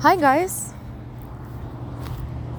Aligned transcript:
Hi, 0.00 0.16
guys. 0.16 0.72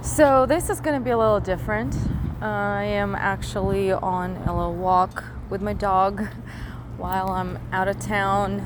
So, 0.04 0.46
this 0.46 0.70
is 0.70 0.80
going 0.80 0.94
to 1.00 1.04
be 1.04 1.10
a 1.10 1.18
little 1.18 1.40
different. 1.40 1.96
I 2.40 2.84
am 2.84 3.16
actually 3.16 3.92
on 3.92 4.38
a 4.46 4.56
little 4.56 4.76
walk 4.76 5.24
with 5.50 5.60
my 5.60 5.74
dog 5.74 6.28
while 6.98 7.30
I'm 7.30 7.58
out 7.72 7.88
of 7.88 8.00
town, 8.00 8.60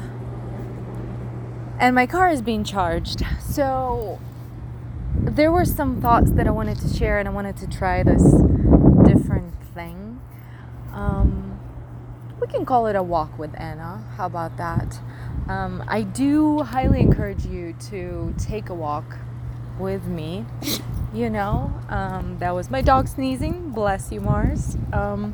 and 1.80 1.96
my 1.96 2.06
car 2.06 2.28
is 2.28 2.42
being 2.42 2.66
charged. 2.66 3.24
So, 3.40 4.19
there 5.21 5.53
were 5.53 5.63
some 5.63 6.01
thoughts 6.01 6.31
that 6.31 6.46
I 6.46 6.51
wanted 6.51 6.78
to 6.79 6.94
share, 6.94 7.17
and 7.17 7.29
I 7.29 7.31
wanted 7.31 7.55
to 7.55 7.67
try 7.67 8.03
this 8.03 8.23
different 9.05 9.53
thing. 9.73 10.19
Um, 10.92 11.62
we 12.42 12.47
can 12.47 12.65
call 12.65 12.87
it 12.87 12.97
a 12.97 13.03
walk 13.03 13.39
with 13.39 13.57
Anna. 13.57 14.03
How 14.17 14.26
about 14.26 14.57
that? 14.57 14.99
Um, 15.48 15.84
I 15.88 16.02
do 16.02 16.64
highly 16.64 17.02
encourage 17.02 17.45
you 17.45 17.76
to 17.90 18.34
take 18.38 18.70
a 18.70 18.73
walk 18.73 19.18
with 19.80 20.05
me. 20.05 20.45
You 21.13 21.30
know, 21.30 21.73
um, 21.90 22.38
that 22.40 22.53
was 22.53 22.70
my 22.70 22.81
dog 22.81 23.08
sneezing. 23.08 23.70
Bless 23.70 24.12
you, 24.12 24.22
Mars. 24.22 24.76
Um, 24.91 25.34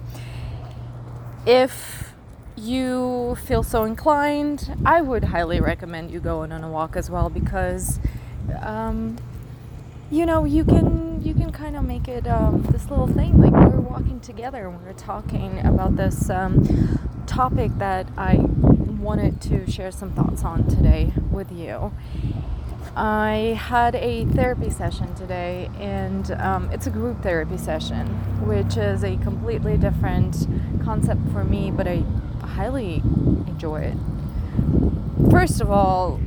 if 1.45 2.13
you 2.55 3.37
feel 3.45 3.63
so 3.63 3.85
inclined, 3.85 4.75
I 4.85 5.01
would 5.01 5.23
highly 5.25 5.59
recommend 5.59 6.11
you 6.11 6.19
going 6.19 6.51
on 6.51 6.63
a 6.63 6.69
walk 6.69 6.95
as 6.95 7.09
well 7.09 7.29
because, 7.29 7.99
um, 8.61 9.17
you 10.11 10.25
know, 10.25 10.45
you 10.45 10.63
can 10.65 11.21
you 11.23 11.33
can 11.33 11.51
kind 11.51 11.75
of 11.75 11.83
make 11.83 12.07
it 12.07 12.27
um, 12.27 12.63
this 12.71 12.89
little 12.89 13.07
thing 13.07 13.39
like 13.39 13.53
we're 13.53 13.79
walking 13.79 14.19
together 14.19 14.67
and 14.67 14.83
we're 14.83 14.93
talking 14.93 15.59
about 15.65 15.95
this 15.95 16.29
um, 16.29 16.99
topic 17.27 17.71
that 17.77 18.07
I 18.17 18.35
wanted 19.01 19.41
to 19.41 19.69
share 19.69 19.91
some 19.91 20.11
thoughts 20.11 20.43
on 20.43 20.63
today 20.67 21.11
with 21.31 21.51
you. 21.51 21.91
I 22.95 23.57
had 23.59 23.95
a 23.95 24.25
therapy 24.25 24.69
session 24.69 25.15
today, 25.15 25.69
and 25.79 26.29
um, 26.33 26.69
it's 26.71 26.85
a 26.85 26.91
group 26.91 27.23
therapy 27.23 27.57
session, 27.57 28.07
which 28.45 28.77
is 28.77 29.03
a 29.03 29.17
completely 29.17 29.75
different 29.75 30.47
concept 30.83 31.21
for 31.31 31.43
me, 31.43 31.71
but 31.71 31.87
I 31.87 32.03
highly 32.43 33.01
enjoy 33.47 33.81
it. 33.81 33.97
First 35.31 35.61
of 35.61 35.71
all, 35.71 36.19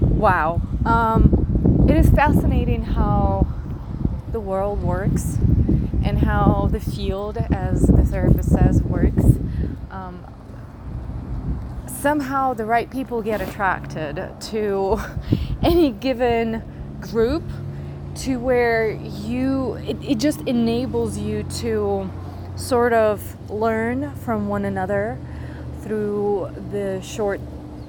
wow, 0.00 0.60
um, 0.84 1.86
it 1.88 1.96
is 1.96 2.10
fascinating 2.10 2.82
how 2.82 3.46
the 4.32 4.40
world 4.40 4.82
works 4.82 5.38
and 6.04 6.18
how 6.18 6.68
the 6.70 6.80
field, 6.80 7.38
as 7.38 7.82
the 7.82 8.04
therapist 8.04 8.50
says, 8.50 8.82
works. 8.82 9.24
Um, 9.90 10.24
somehow 12.00 12.54
the 12.54 12.64
right 12.64 12.90
people 12.90 13.20
get 13.20 13.42
attracted 13.42 14.26
to 14.40 14.98
any 15.62 15.90
given 15.90 16.62
group 16.98 17.42
to 18.14 18.38
where 18.38 18.90
you 18.90 19.74
it, 19.86 19.96
it 20.02 20.18
just 20.18 20.40
enables 20.42 21.18
you 21.18 21.42
to 21.42 22.10
sort 22.56 22.94
of 22.94 23.50
learn 23.50 24.14
from 24.16 24.48
one 24.48 24.64
another 24.64 25.18
through 25.82 26.50
the 26.72 27.00
short 27.02 27.40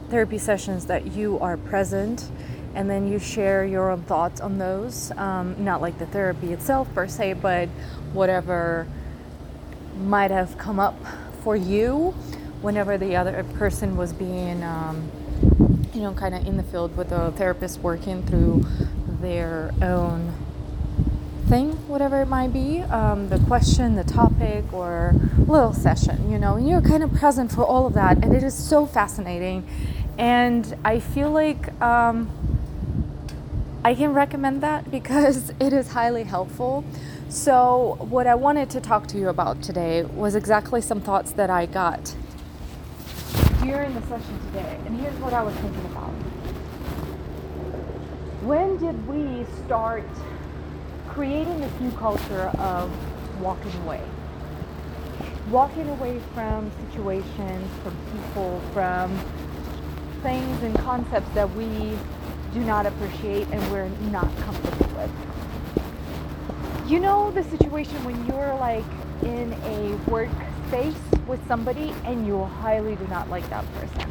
therapy 0.10 0.38
sessions 0.38 0.86
that 0.88 1.14
you 1.14 1.40
are 1.40 1.56
present. 1.56 2.30
And 2.74 2.90
then 2.90 3.12
you 3.12 3.20
share 3.20 3.66
your 3.66 3.92
own 3.92 4.04
thoughts 4.04 4.40
on 4.40 4.58
those 4.58 5.12
um, 5.18 5.62
not 5.64 5.82
like 5.82 6.00
the 6.00 6.06
therapy 6.06 6.54
itself 6.54 6.94
per 6.94 7.06
se 7.06 7.34
but 7.34 7.68
whatever 8.14 8.88
might 9.98 10.32
have 10.32 10.58
come 10.58 10.80
up 10.80 10.96
for 11.44 11.58
you 11.58 12.14
whenever 12.62 12.98
the 12.98 13.16
other 13.16 13.44
person 13.56 13.98
was 13.98 14.14
being, 14.14 14.64
um, 14.64 15.12
you 15.94 16.02
know, 16.02 16.14
kind 16.14 16.36
of 16.36 16.46
in 16.46 16.58
the 16.58 16.64
field 16.64 16.96
with 16.96 17.10
the 17.10 17.32
therapist 17.32 17.80
working 17.80 18.24
through 18.24 18.66
their 19.22 19.72
own 19.82 20.34
thing, 21.48 21.72
whatever 21.88 22.22
it 22.22 22.28
might 22.28 22.54
be, 22.54 22.82
um, 22.84 23.30
the 23.30 23.40
question, 23.40 23.96
the 23.96 24.04
topic, 24.04 24.72
or 24.72 25.14
little 25.38 25.74
session, 25.74 26.32
you 26.32 26.38
know, 26.38 26.56
and 26.56 26.70
you're 26.70 26.82
kind 26.82 27.04
of 27.04 27.14
present 27.14 27.52
for 27.52 27.66
all 27.66 27.86
of 27.86 27.94
that, 27.94 28.24
and 28.24 28.34
it 28.34 28.44
is 28.44 28.54
so 28.54 28.86
fascinating. 28.86 29.68
And 30.18 30.78
I 30.86 31.00
feel 31.00 31.32
like 31.32 31.74
um, 31.82 32.30
I 33.84 33.96
can 33.96 34.14
recommend 34.14 34.62
that 34.62 34.92
because 34.98 35.52
it 35.60 35.74
is 35.74 35.92
highly 35.92 36.24
helpful. 36.24 36.86
So, 37.28 37.98
what 38.00 38.28
I 38.28 38.36
wanted 38.36 38.70
to 38.72 38.82
talk 38.82 39.08
to 39.08 39.18
you 39.18 39.30
about 39.30 39.62
today 39.62 40.04
was 40.04 40.36
exactly 40.36 40.82
some 40.82 41.02
thoughts 41.02 41.32
that 41.34 41.50
I 41.50 41.66
got 41.66 42.14
during 43.64 43.94
the 43.94 44.02
session 44.08 44.40
today, 44.48 44.80
and 44.86 45.00
here's 45.00 45.16
what 45.20 45.34
I 45.34 45.44
was 45.44 45.54
thinking 45.56 45.86
about. 45.86 46.10
When 48.44 48.78
did 48.78 49.08
we 49.08 49.46
start 49.66 50.08
creating 51.10 51.62
this 51.62 51.72
new 51.80 51.92
culture 51.92 52.52
of 52.58 52.92
walking 53.40 53.74
away? 53.84 54.02
Walking 55.50 55.90
away 55.90 56.20
from 56.34 56.72
situations, 56.88 57.70
from 57.84 57.96
people, 58.12 58.60
from 58.74 59.16
things 60.24 60.64
and 60.64 60.76
concepts 60.80 61.30
that 61.36 61.50
we 61.56 61.98
do 62.54 62.62
not 62.62 62.86
appreciate 62.86 63.48
and 63.52 63.72
we're 63.72 63.90
not 64.10 64.36
comfortable 64.38 64.88
with. 64.98 65.12
You 66.90 67.00
know 67.00 67.32
the 67.32 67.44
situation 67.44 68.04
when 68.04 68.26
you're 68.26 68.56
like 68.56 68.84
in 69.22 69.54
a 69.66 69.96
work 70.10 70.30
space 70.72 70.96
with 71.28 71.46
somebody 71.50 71.94
and 72.06 72.26
you 72.26 72.46
highly 72.46 72.96
do 72.96 73.06
not 73.08 73.30
like 73.30 73.48
that 73.50 73.66
person. 73.74 74.10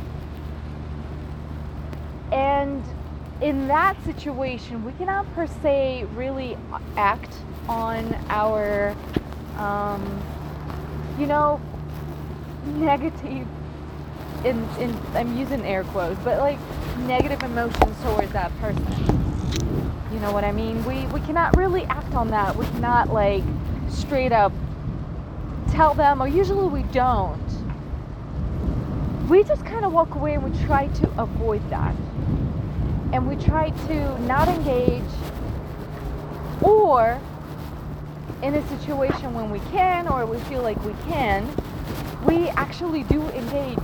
And 2.32 2.84
in 3.41 3.66
that 3.69 3.97
situation, 4.04 4.84
we 4.84 4.93
cannot 4.93 5.25
per 5.34 5.47
se 5.47 6.04
really 6.15 6.59
act 6.99 7.34
on 7.66 8.15
our, 8.28 8.94
um, 9.56 10.03
you 11.19 11.26
know, 11.26 11.59
negative. 12.66 13.47
In, 14.44 14.69
in 14.78 14.94
I'm 15.15 15.38
using 15.38 15.65
air 15.65 15.84
quotes, 15.84 16.20
but 16.20 16.38
like 16.41 16.59
negative 17.06 17.43
emotions 17.43 17.97
towards 18.03 18.32
that 18.32 18.53
person. 18.60 18.87
You 20.12 20.20
know 20.20 20.32
what 20.32 20.44
I 20.44 20.53
mean? 20.53 20.84
We 20.84 21.06
we 21.06 21.20
cannot 21.20 21.56
really 21.56 21.84
act 21.84 22.12
on 22.15 22.28
that. 22.28 22.54
We 22.54 22.66
cannot 22.66 23.10
like 23.10 23.44
straight 23.88 24.32
up 24.32 24.53
tell 25.72 25.94
them, 25.94 26.20
or 26.20 26.28
usually 26.28 26.69
we 26.69 26.82
don't, 26.92 27.41
we 29.28 29.44
just 29.44 29.64
kind 29.64 29.84
of 29.84 29.92
walk 29.92 30.14
away 30.14 30.34
and 30.34 30.42
we 30.42 30.66
try 30.66 30.88
to 30.88 31.10
avoid 31.20 31.69
that. 31.70 31.94
And 33.12 33.28
we 33.28 33.36
try 33.36 33.70
to 33.70 34.19
not 34.22 34.48
engage, 34.48 35.03
or 36.62 37.20
in 38.42 38.54
a 38.54 38.69
situation 38.69 39.34
when 39.34 39.50
we 39.50 39.58
can 39.70 40.08
or 40.08 40.25
we 40.26 40.38
feel 40.41 40.62
like 40.62 40.82
we 40.84 40.94
can, 41.10 41.48
we 42.25 42.48
actually 42.50 43.02
do 43.04 43.22
engage 43.31 43.78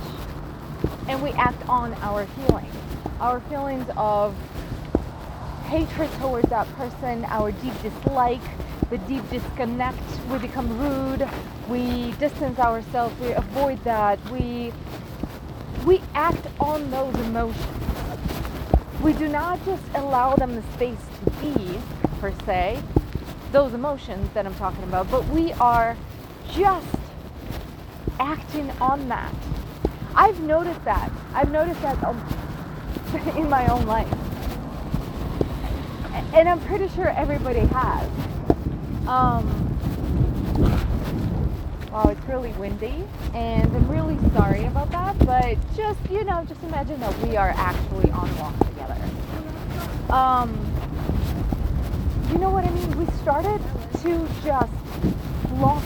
and 1.07 1.21
we 1.21 1.31
act 1.31 1.61
on 1.69 1.93
our 1.95 2.25
feelings. 2.27 2.73
Our 3.19 3.39
feelings 3.41 3.87
of 3.97 4.35
hatred 5.65 6.09
towards 6.19 6.49
that 6.49 6.67
person, 6.75 7.25
our 7.25 7.51
deep 7.51 7.73
dislike, 7.81 8.41
the 8.89 8.97
deep 8.99 9.29
disconnect, 9.29 9.99
we 10.31 10.37
become 10.37 10.77
rude, 10.79 11.27
we 11.67 12.11
distance 12.13 12.57
ourselves, 12.59 13.19
we 13.19 13.31
avoid 13.33 13.83
that, 13.83 14.19
we 14.31 14.71
we 15.85 16.01
act 16.13 16.45
on 16.59 16.89
those 16.91 17.15
emotions. 17.15 17.65
We 19.01 19.13
do 19.13 19.27
not 19.27 19.63
just 19.65 19.83
allow 19.95 20.35
them 20.35 20.55
the 20.55 20.63
space 20.73 20.97
to 21.23 21.31
be, 21.31 21.79
per 22.19 22.33
se, 22.45 22.81
those 23.51 23.73
emotions 23.73 24.29
that 24.33 24.45
I'm 24.45 24.55
talking 24.55 24.83
about, 24.83 25.09
but 25.09 25.25
we 25.27 25.53
are 25.53 25.95
just 26.51 26.87
acting 28.19 28.69
on 28.81 29.07
that. 29.09 29.33
I've 30.15 30.39
noticed 30.41 30.83
that. 30.83 31.11
I've 31.33 31.51
noticed 31.51 31.81
that 31.81 32.03
um, 32.03 32.17
in 33.37 33.49
my 33.49 33.67
own 33.67 33.85
life. 33.85 34.11
And 36.33 36.49
I'm 36.49 36.59
pretty 36.61 36.89
sure 36.89 37.09
everybody 37.09 37.59
has. 37.59 38.26
Um, 39.07 39.67
Wow, 41.97 42.09
it's 42.09 42.27
really 42.27 42.51
windy, 42.51 43.03
and 43.33 43.75
I'm 43.75 43.87
really 43.89 44.17
sorry 44.35 44.65
about 44.65 44.91
that. 44.91 45.17
But 45.25 45.57
just 45.75 45.97
you 46.11 46.23
know, 46.25 46.45
just 46.47 46.61
imagine 46.61 46.99
that 46.99 47.17
we 47.23 47.35
are 47.37 47.53
actually 47.55 48.11
on 48.11 48.29
a 48.29 48.33
walk 48.35 48.59
together. 48.59 49.01
Um, 50.13 50.53
you 52.31 52.37
know 52.37 52.51
what 52.51 52.65
I 52.65 52.69
mean? 52.69 52.95
We 52.99 53.05
started 53.17 53.59
to 54.03 54.27
just 54.43 54.71
block 55.55 55.83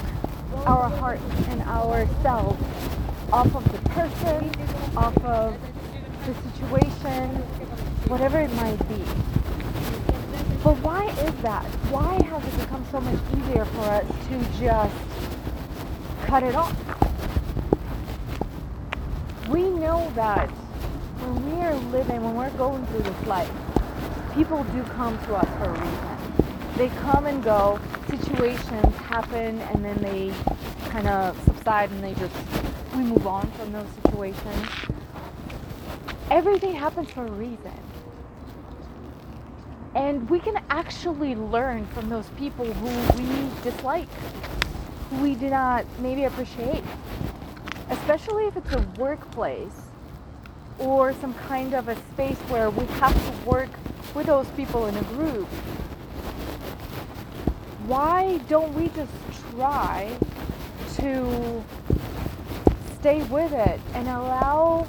our 0.65 0.89
hearts 0.89 1.23
and 1.47 1.61
ourselves 1.61 2.61
off 3.31 3.55
of 3.55 3.63
the 3.71 3.89
person, 3.91 4.51
off 4.97 5.17
of 5.23 5.57
the 6.25 6.33
situation, 6.51 7.29
whatever 8.09 8.39
it 8.39 8.51
might 8.55 8.79
be. 8.89 9.40
But 10.63 10.77
why 10.81 11.07
is 11.07 11.35
that? 11.41 11.65
Why 11.89 12.21
has 12.23 12.45
it 12.45 12.59
become 12.59 12.85
so 12.91 13.01
much 13.01 13.19
easier 13.35 13.65
for 13.65 13.81
us 13.81 14.05
to 14.27 14.59
just 14.59 14.95
cut 16.31 16.43
it 16.43 16.55
off. 16.55 16.73
We 19.49 19.63
know 19.63 20.09
that 20.15 20.49
when 20.49 21.45
we 21.45 21.61
are 21.61 21.75
living, 21.91 22.23
when 22.23 22.35
we're 22.35 22.49
going 22.51 22.85
through 22.85 23.01
this 23.01 23.27
life, 23.27 23.51
people 24.33 24.63
do 24.63 24.81
come 24.83 25.17
to 25.25 25.35
us 25.35 25.49
for 25.57 25.65
a 25.65 25.71
reason. 25.71 26.77
They 26.77 26.87
come 27.01 27.25
and 27.25 27.43
go, 27.43 27.81
situations 28.09 28.95
happen, 28.95 29.59
and 29.59 29.83
then 29.83 29.97
they 29.97 30.33
kind 30.89 31.09
of 31.09 31.37
subside 31.43 31.91
and 31.91 32.01
they 32.01 32.13
just, 32.13 32.33
we 32.95 33.03
move 33.03 33.27
on 33.27 33.51
from 33.51 33.73
those 33.73 33.87
situations. 34.05 34.67
Everything 36.29 36.75
happens 36.75 37.11
for 37.11 37.25
a 37.25 37.31
reason. 37.31 37.90
And 39.93 40.29
we 40.29 40.39
can 40.39 40.61
actually 40.69 41.35
learn 41.35 41.85
from 41.87 42.09
those 42.09 42.27
people 42.37 42.65
who 42.65 43.21
we 43.21 43.49
dislike, 43.61 44.07
who 45.09 45.17
we 45.17 45.35
do 45.35 45.49
not 45.49 45.85
maybe 45.99 46.23
appreciate, 46.23 46.83
especially 47.89 48.45
if 48.45 48.55
it's 48.55 48.71
a 48.71 48.81
workplace 48.97 49.81
or 50.79 51.13
some 51.15 51.33
kind 51.33 51.73
of 51.73 51.89
a 51.89 51.95
space 52.13 52.37
where 52.47 52.69
we 52.69 52.85
have 52.85 53.13
to 53.13 53.49
work 53.49 53.69
with 54.15 54.27
those 54.27 54.47
people 54.51 54.87
in 54.87 54.95
a 54.95 55.03
group. 55.03 55.47
Why 57.85 58.37
don't 58.47 58.73
we 58.73 58.87
just 58.89 59.11
try 59.51 60.17
to 60.95 61.63
stay 62.99 63.23
with 63.23 63.51
it 63.51 63.79
and 63.93 64.07
allow 64.07 64.87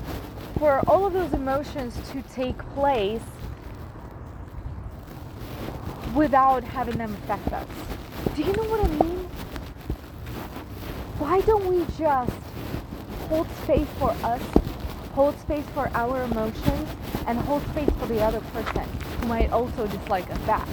for 0.58 0.80
all 0.86 1.06
of 1.06 1.12
those 1.12 1.32
emotions 1.32 1.98
to 2.10 2.22
take 2.34 2.56
place 2.74 3.22
without 6.14 6.64
having 6.64 6.98
them 6.98 7.14
affect 7.14 7.52
us? 7.52 7.66
Do 8.34 8.42
you 8.42 8.52
know 8.52 8.64
what 8.64 8.84
I 8.84 8.88
mean? 9.04 9.18
Why 11.18 11.40
don't 11.42 11.66
we 11.66 11.84
just 11.96 12.32
hold 13.28 13.48
space 13.62 13.88
for 13.98 14.10
us 14.22 14.42
hold 15.14 15.38
space 15.40 15.64
for 15.74 15.90
our 15.94 16.22
emotions 16.22 16.88
and 17.26 17.38
hold 17.40 17.62
space 17.68 17.90
for 17.98 18.06
the 18.06 18.20
other 18.22 18.40
person 18.52 18.84
who 19.20 19.26
might 19.26 19.50
also 19.52 19.86
dislike 19.86 20.28
us 20.30 20.38
back. 20.40 20.66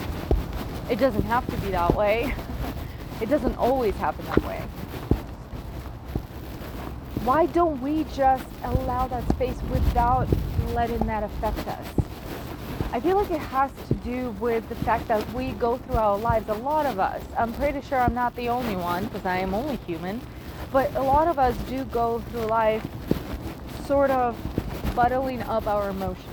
It 0.89 0.97
doesn't 0.97 1.23
have 1.23 1.45
to 1.47 1.57
be 1.57 1.71
that 1.71 1.93
way. 1.93 2.33
it 3.21 3.29
doesn't 3.29 3.55
always 3.57 3.93
happen 3.95 4.25
that 4.27 4.43
way. 4.43 4.61
Why 7.25 7.47
don't 7.47 7.81
we 7.81 8.05
just 8.15 8.45
allow 8.63 9.07
that 9.07 9.27
space 9.31 9.57
without 9.69 10.29
letting 10.73 10.99
that 10.99 11.23
affect 11.23 11.67
us? 11.67 11.87
I 12.91 12.99
feel 12.99 13.17
like 13.17 13.29
it 13.29 13.39
has 13.39 13.71
to 13.87 13.93
do 13.93 14.31
with 14.39 14.67
the 14.67 14.75
fact 14.75 15.07
that 15.09 15.31
we 15.33 15.51
go 15.51 15.77
through 15.77 15.97
our 15.97 16.17
lives, 16.17 16.49
a 16.49 16.55
lot 16.55 16.87
of 16.87 16.99
us. 16.99 17.21
I'm 17.37 17.53
pretty 17.53 17.81
sure 17.81 17.99
I'm 17.99 18.15
not 18.15 18.35
the 18.35 18.49
only 18.49 18.75
one 18.75 19.05
because 19.05 19.27
I 19.27 19.37
am 19.37 19.53
only 19.53 19.75
human, 19.85 20.19
but 20.71 20.93
a 20.95 21.01
lot 21.01 21.27
of 21.27 21.37
us 21.37 21.55
do 21.69 21.85
go 21.85 22.19
through 22.19 22.47
life 22.47 22.85
sort 23.85 24.09
of 24.09 24.35
bottling 24.95 25.43
up 25.43 25.67
our 25.67 25.91
emotions, 25.91 26.25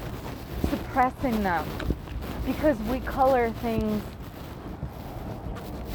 suppressing 0.71 1.43
them, 1.43 1.69
because 2.47 2.79
we 2.85 3.01
color 3.01 3.51
things 3.61 4.03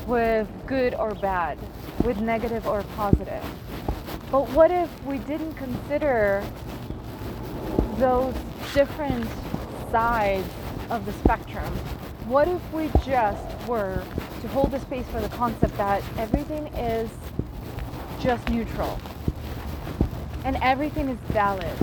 with 0.05 0.47
good 0.67 0.93
or 0.93 1.15
bad, 1.15 1.57
with 2.03 2.19
negative 2.19 2.67
or 2.67 2.83
positive. 2.95 3.43
But 4.31 4.47
what 4.51 4.69
if 4.69 4.89
we 5.05 5.17
didn't 5.17 5.55
consider 5.55 6.43
those 7.97 8.35
different 8.75 9.27
sides 9.91 10.47
of 10.89 11.05
the 11.05 11.13
spectrum? 11.13 11.73
What 12.25 12.47
if 12.47 12.73
we 12.73 12.89
just 13.05 13.67
were 13.67 14.03
to 14.41 14.47
hold 14.49 14.71
the 14.71 14.79
space 14.79 15.05
for 15.07 15.21
the 15.21 15.29
concept 15.29 15.77
that 15.77 16.03
everything 16.17 16.67
is 16.75 17.09
just 18.19 18.47
neutral? 18.49 18.99
and 20.43 20.57
everything 20.61 21.09
is 21.09 21.17
valid. 21.29 21.77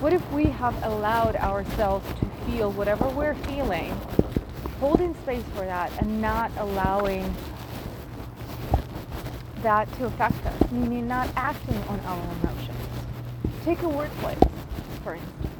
What 0.00 0.12
if 0.12 0.32
we 0.32 0.44
have 0.46 0.74
allowed 0.84 1.36
ourselves 1.36 2.06
to 2.20 2.26
feel 2.46 2.72
whatever 2.72 3.08
we're 3.08 3.34
feeling, 3.34 3.90
holding 4.80 5.14
space 5.22 5.44
for 5.54 5.64
that 5.64 5.92
and 6.00 6.20
not 6.20 6.50
allowing 6.58 7.32
that 9.62 9.92
to 9.98 10.06
affect 10.06 10.44
us, 10.44 10.70
meaning 10.72 11.06
not 11.06 11.28
acting 11.36 11.76
on 11.88 12.00
our 12.00 12.22
emotions? 12.42 12.78
Take 13.64 13.82
a 13.82 13.88
workplace, 13.88 14.38
for 15.04 15.14
instance. 15.14 15.51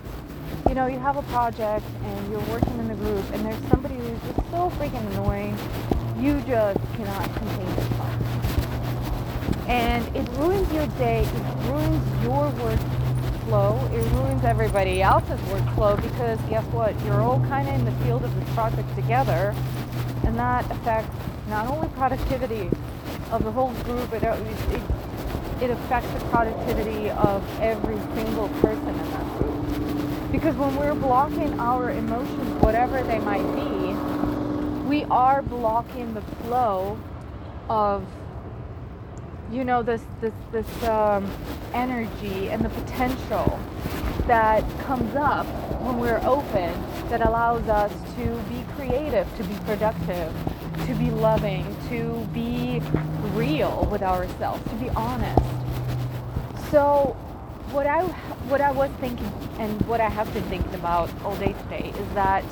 You 0.73 0.77
know, 0.77 0.87
you 0.87 0.99
have 1.01 1.19
a 1.19 1.23
project 1.25 1.85
and 2.03 2.31
you're 2.31 2.41
working 2.49 2.79
in 2.79 2.89
the 2.89 2.95
group 2.95 3.23
and 3.35 3.45
there's 3.45 3.63
somebody 3.69 3.95
who's 3.95 4.19
just 4.23 4.39
so 4.51 4.71
freaking 4.79 5.07
annoying, 5.13 5.55
you 6.19 6.41
just 6.47 6.81
cannot 6.95 7.25
contain 7.37 7.69
yourself 7.69 9.69
and 9.69 10.17
it 10.17 10.27
ruins 10.39 10.73
your 10.73 10.87
day, 10.97 11.25
it 11.25 11.69
ruins 11.69 12.23
your 12.23 12.51
workflow, 12.53 13.93
it 13.93 14.03
ruins 14.13 14.45
everybody 14.45 15.03
else's 15.03 15.39
workflow 15.41 15.95
because 15.97 16.41
guess 16.49 16.65
what? 16.73 16.99
You're 17.05 17.21
all 17.21 17.41
kind 17.49 17.69
of 17.69 17.75
in 17.75 17.85
the 17.85 17.93
field 18.07 18.25
of 18.25 18.35
this 18.35 18.49
project 18.55 18.89
together, 18.95 19.55
and 20.25 20.39
that 20.39 20.65
affects 20.71 21.15
not 21.51 21.67
only 21.67 21.89
productivity 21.89 22.71
of 23.31 23.45
the 23.45 23.53
whole 23.53 23.75
group, 23.85 24.11
it, 24.15 24.23
it, 24.23 24.81
it 25.61 25.71
affects 25.71 26.11
the 26.13 26.21
productivity 26.31 27.11
of 27.11 27.45
every 27.61 27.99
single 28.15 28.49
person 28.63 28.89
in 28.89 29.11
that 29.11 29.39
group. 29.39 29.62
Because 30.33 30.57
when 30.57 30.75
we're 30.77 30.95
blocking 30.95 31.61
our 31.61 31.91
emotions, 31.91 32.63
whatever 32.63 33.03
they 33.03 33.19
might 33.19 33.47
be, 33.55 34.89
we 34.89 35.05
are 35.05 35.43
blocking 35.43 36.15
the 36.15 36.23
flow 36.23 36.99
of 37.69 38.07
you 39.51 39.63
know 39.63 39.83
this 39.83 40.01
this 40.23 40.33
this 40.51 40.85
um, 40.85 41.31
energy 41.75 42.49
and 42.49 42.65
the 42.65 42.71
potential 42.71 43.61
that 44.27 44.65
comes 44.81 45.15
up 45.17 45.47
when 45.83 45.99
we're 45.99 46.21
open 46.25 46.73
that 47.11 47.21
allows 47.21 47.69
us 47.69 47.93
to 48.17 48.25
be 48.49 48.65
creative 48.77 49.27
to 49.37 49.45
be 49.45 49.55
productive 49.67 50.33
to 50.87 50.95
be 50.95 51.11
loving 51.11 51.77
to 51.91 52.27
be 52.33 52.81
real 53.35 53.87
with 53.91 54.03
ourselves 54.03 54.63
to 54.71 54.77
be 54.77 54.89
honest. 54.91 55.43
So 56.71 57.17
what 57.71 57.87
i 57.87 58.03
what 58.49 58.61
i 58.61 58.71
was 58.71 58.91
thinking 59.01 59.33
and 59.59 59.81
what 59.83 60.01
i 60.01 60.09
have 60.09 60.33
been 60.35 60.45
thinking 60.45 60.75
about 60.75 61.09
all 61.25 61.37
day 61.37 61.55
today 61.65 61.93
is 61.99 62.15
that 62.15 62.45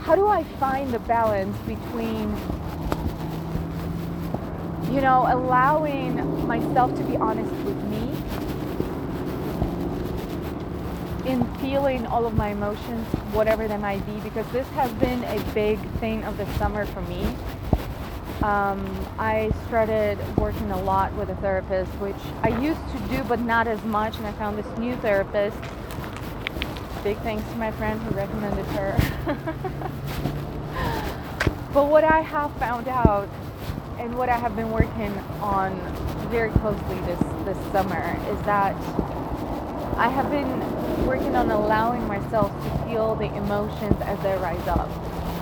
how 0.00 0.14
do 0.14 0.26
i 0.26 0.42
find 0.58 0.92
the 0.92 0.98
balance 1.00 1.56
between 1.66 2.34
you 4.90 5.02
know, 5.02 5.26
allowing 5.28 6.46
myself 6.46 6.96
to 6.96 7.04
be 7.04 7.16
honest 7.18 7.52
with 7.64 7.76
me 7.84 7.98
in 11.30 11.44
feeling 11.56 12.06
all 12.06 12.24
of 12.24 12.34
my 12.34 12.48
emotions, 12.48 13.06
whatever 13.34 13.68
they 13.68 13.76
might 13.76 14.04
be, 14.06 14.18
because 14.20 14.50
this 14.50 14.66
has 14.68 14.90
been 14.92 15.22
a 15.24 15.38
big 15.52 15.78
thing 16.00 16.24
of 16.24 16.38
the 16.38 16.46
summer 16.54 16.86
for 16.86 17.02
me. 17.02 17.22
Um, 18.42 18.86
I 19.18 19.50
started 19.66 20.16
working 20.36 20.70
a 20.70 20.80
lot 20.80 21.12
with 21.14 21.28
a 21.28 21.34
therapist, 21.36 21.90
which 21.94 22.14
I 22.44 22.56
used 22.60 22.80
to 22.92 22.98
do, 23.08 23.24
but 23.24 23.40
not 23.40 23.66
as 23.66 23.82
much, 23.84 24.16
and 24.16 24.26
I 24.26 24.32
found 24.32 24.56
this 24.56 24.78
new 24.78 24.94
therapist. 24.96 25.58
Big 27.02 27.18
thanks 27.18 27.48
to 27.50 27.56
my 27.56 27.72
friend 27.72 28.00
who 28.02 28.14
recommended 28.14 28.64
her. 28.66 28.96
but 31.74 31.88
what 31.88 32.04
I 32.04 32.20
have 32.20 32.52
found 32.58 32.86
out 32.86 33.28
and 33.98 34.16
what 34.16 34.28
I 34.28 34.36
have 34.36 34.54
been 34.54 34.70
working 34.70 35.12
on 35.40 35.76
very 36.30 36.50
closely 36.50 37.00
this 37.06 37.18
this 37.44 37.58
summer 37.72 38.16
is 38.30 38.40
that 38.42 38.76
I 39.96 40.08
have 40.08 40.30
been 40.30 41.06
working 41.06 41.34
on 41.34 41.50
allowing 41.50 42.06
myself 42.06 42.52
to 42.62 42.84
feel 42.84 43.16
the 43.16 43.34
emotions 43.34 44.00
as 44.02 44.20
they 44.20 44.36
rise 44.36 44.68
up, 44.68 44.88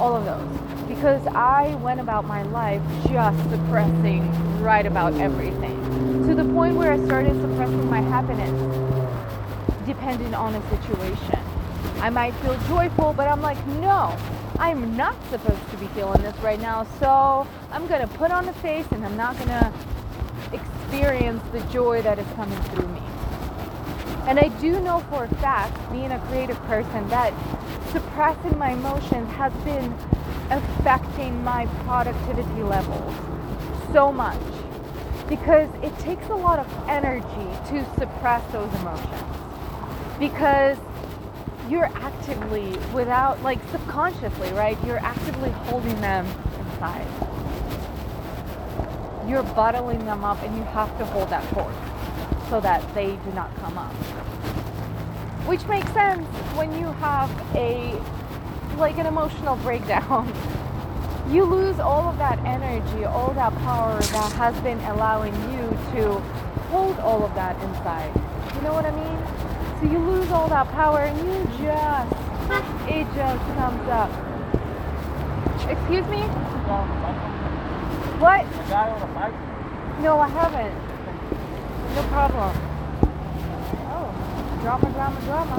all 0.01 0.17
of 0.17 0.25
those, 0.25 0.66
because 0.89 1.27
I 1.29 1.75
went 1.77 2.01
about 2.01 2.25
my 2.25 2.43
life 2.43 2.83
just 3.09 3.39
suppressing 3.51 4.31
right 4.63 4.87
about 4.87 5.15
everything 5.15 6.27
to 6.27 6.35
the 6.35 6.45
point 6.53 6.77
where 6.77 6.93
I 6.93 7.05
started 7.05 7.41
suppressing 7.41 7.91
my 7.91 8.01
happiness 8.01 8.51
depending 9.87 10.35
on 10.35 10.55
a 10.55 10.71
situation. 10.71 11.39
I 12.01 12.11
might 12.11 12.35
feel 12.37 12.59
joyful, 12.69 13.13
but 13.13 13.29
I'm 13.29 13.41
like, 13.41 13.65
no, 13.67 14.17
I'm 14.59 14.97
not 14.97 15.15
supposed 15.31 15.71
to 15.71 15.77
be 15.77 15.87
feeling 15.89 16.23
this 16.23 16.37
right 16.39 16.61
now, 16.61 16.87
so 16.99 17.47
I'm 17.71 17.87
to 17.89 18.07
put 18.15 18.31
on 18.31 18.49
a 18.49 18.53
face 18.55 18.87
and 18.91 19.05
I'm 19.05 19.17
not 19.17 19.37
to 19.49 19.73
experience 20.53 21.43
the 21.53 21.61
joy 21.73 22.03
that 22.03 22.19
is 22.19 22.27
coming 22.35 22.59
through 22.65 22.89
me. 22.89 23.01
And 24.27 24.39
I 24.41 24.49
do 24.61 24.81
know 24.81 25.01
for 25.11 25.25
a 25.25 25.35
fact, 25.37 25.77
being 25.93 26.11
a 26.11 26.19
creative 26.27 26.59
person, 26.65 27.09
that 27.09 27.33
suppressing 27.93 28.59
my 28.59 28.71
emotions 28.71 29.31
has 29.33 29.53
been 29.65 29.95
affecting 30.51 31.43
my 31.43 31.67
productivity 31.85 32.63
levels 32.63 33.15
so 33.93 34.13
much 34.13 34.41
because 35.29 35.69
it 35.83 35.97
takes 35.99 36.29
a 36.29 36.35
lot 36.35 36.59
of 36.59 36.89
energy 36.89 37.25
to 37.69 37.85
suppress 37.99 38.43
those 38.53 38.73
emotions. 38.75 39.23
Because 40.19 40.79
you're 41.69 41.91
actively 41.97 42.77
without 42.95 43.43
like 43.43 43.59
subconsciously 43.73 44.49
right 44.53 44.79
you're 44.85 44.99
actively 44.99 45.51
holding 45.51 46.01
them 46.01 46.25
inside. 46.61 47.07
You're 49.29 49.43
bottling 49.43 50.05
them 50.07 50.25
up 50.25 50.41
and 50.43 50.57
you 50.57 50.63
have 50.65 50.97
to 50.99 51.05
hold 51.07 51.29
that 51.31 51.43
force 51.53 51.75
so 52.49 52.61
that 52.61 52.83
they 52.95 53.17
do 53.17 53.33
not 53.35 53.55
come 53.57 53.77
up. 53.77 53.93
Which 55.47 55.67
makes 55.67 55.91
sense 55.93 56.27
when 56.55 56.73
you 56.79 56.87
have 56.93 57.31
a 57.57 58.01
like 58.79 58.99
an 58.99 59.07
emotional 59.07 59.57
breakdown. 59.57 60.33
You 61.29 61.43
lose 61.43 61.81
all 61.81 62.09
of 62.09 62.19
that 62.19 62.39
energy, 62.47 63.05
all 63.05 63.33
that 63.35 63.53
power 63.59 63.99
that 64.01 64.33
has 64.35 64.55
been 64.61 64.79
allowing 64.83 65.35
you 65.51 65.71
to 65.95 66.21
hold 66.71 66.97
all 67.01 67.25
of 67.25 67.35
that 67.35 67.61
inside. 67.65 68.15
You 68.55 68.63
know 68.63 68.73
what 68.73 68.87
I 68.87 68.93
mean? 68.95 69.19
So 69.81 69.91
you 69.91 69.99
lose 69.99 70.31
all 70.31 70.49
that 70.49 70.69
power 70.71 71.01
and 71.01 71.19
you 71.19 71.43
just, 71.59 72.13
it 72.89 73.07
just 73.19 73.43
comes 73.59 73.89
up. 73.91 74.11
Excuse 75.69 76.07
me? 76.07 76.23
What? 78.23 78.47
No, 80.01 80.21
I 80.21 80.29
haven't. 80.29 80.75
No 81.97 82.03
problem. 82.15 82.53
Oh, 83.91 84.59
drama, 84.63 84.91
drama, 84.93 85.21
drama. 85.27 85.59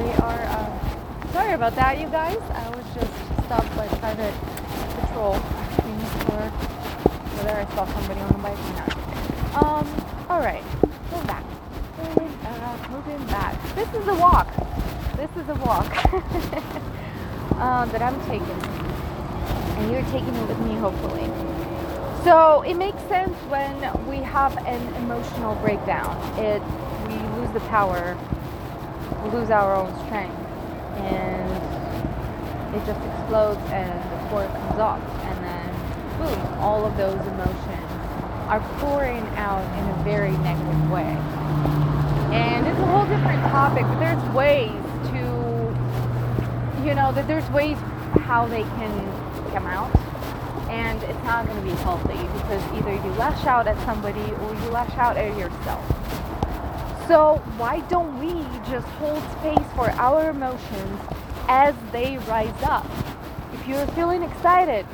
They 0.00 0.12
are, 0.14 0.42
uh, 0.42 0.97
sorry 1.38 1.52
about 1.52 1.76
that, 1.76 2.00
you 2.00 2.08
guys. 2.08 2.36
I 2.50 2.68
was 2.70 2.84
just 2.96 3.14
stopped 3.46 3.70
by 3.76 3.86
private 4.02 4.34
patrol 4.98 5.36
asking 5.36 5.98
for 6.26 6.42
whether 7.38 7.54
I 7.54 7.64
saw 7.76 7.86
somebody 7.86 8.18
on 8.18 8.30
a 8.34 8.38
bike 8.42 8.58
or 8.58 8.74
not. 8.74 8.90
Um, 9.62 9.86
alright, 10.28 10.64
go 11.12 11.22
back. 11.30 11.44
Moving, 11.96 12.34
uh, 12.44 12.88
moving 12.90 13.24
back. 13.28 13.54
This 13.76 13.88
is 13.94 14.08
a 14.08 14.16
walk. 14.16 14.48
This 15.14 15.30
is 15.36 15.48
a 15.48 15.54
walk 15.62 15.86
um, 17.62 17.88
that 17.90 18.02
I'm 18.02 18.18
taking. 18.26 18.60
And 19.78 19.92
you're 19.92 20.10
taking 20.10 20.34
it 20.34 20.48
with 20.48 20.58
me, 20.58 20.74
hopefully. 20.74 21.30
So 22.24 22.62
it 22.62 22.74
makes 22.74 23.00
sense 23.02 23.36
when 23.46 23.78
we 24.08 24.16
have 24.16 24.56
an 24.66 24.82
emotional 25.04 25.54
breakdown. 25.62 26.18
It 26.40 26.60
we 27.06 27.14
lose 27.38 27.52
the 27.52 27.60
power, 27.70 28.18
we 29.22 29.30
lose 29.30 29.50
our 29.50 29.76
own 29.76 29.94
strength, 30.06 30.47
and 31.04 32.74
it 32.74 32.84
just 32.86 33.00
explodes 33.00 33.60
and 33.70 33.92
the 34.12 34.28
core 34.28 34.46
comes 34.46 34.78
off, 34.78 35.00
and 35.00 35.44
then 35.44 35.68
boom, 36.18 36.58
all 36.60 36.84
of 36.84 36.96
those 36.96 37.20
emotions 37.26 37.88
are 38.48 38.60
pouring 38.80 39.26
out 39.36 39.64
in 39.78 40.00
a 40.00 40.04
very 40.04 40.32
negative 40.38 40.90
way. 40.90 41.16
And 42.32 42.66
it's 42.66 42.78
a 42.78 42.86
whole 42.86 43.06
different 43.06 43.42
topic, 43.50 43.82
but 43.82 43.98
there's 44.00 44.34
ways 44.34 44.70
to, 45.12 46.86
you 46.86 46.94
know, 46.94 47.12
that 47.12 47.26
there's 47.26 47.48
ways 47.50 47.76
how 48.24 48.46
they 48.46 48.62
can 48.62 48.90
come 49.52 49.66
out 49.66 49.90
and 50.70 51.02
it's 51.04 51.24
not 51.24 51.46
going 51.46 51.58
to 51.58 51.64
be 51.64 51.74
healthy 51.82 52.20
because 52.38 52.62
either 52.76 52.92
you 52.92 53.12
lash 53.16 53.46
out 53.46 53.66
at 53.66 53.76
somebody 53.86 54.20
or 54.20 54.54
you 54.54 54.68
lash 54.70 54.94
out 54.98 55.16
at 55.16 55.36
yourself. 55.38 55.84
So, 57.08 57.40
why 57.56 57.80
don't 57.88 58.18
we 58.20 58.32
just 58.70 58.86
hold 59.00 59.22
space 59.40 59.66
for 59.74 59.90
our 59.92 60.28
emotions 60.28 61.00
as 61.48 61.74
they 61.90 62.18
rise 62.28 62.62
up? 62.62 62.84
If 63.54 63.66
you're 63.66 63.86
feeling 63.96 64.22
excited, 64.22 64.84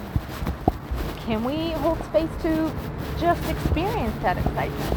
can 1.26 1.42
we 1.42 1.72
hold 1.82 1.98
space 2.04 2.30
to 2.42 2.70
just 3.18 3.42
experience 3.50 4.14
that 4.22 4.38
excitement? 4.38 4.94